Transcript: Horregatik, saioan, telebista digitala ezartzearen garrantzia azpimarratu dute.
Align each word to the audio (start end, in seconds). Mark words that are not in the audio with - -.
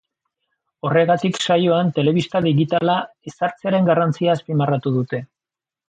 Horregatik, 0.89 1.37
saioan, 1.47 1.91
telebista 1.99 2.43
digitala 2.47 2.97
ezartzearen 3.35 3.93
garrantzia 3.93 4.35
azpimarratu 4.39 4.97
dute. 5.01 5.23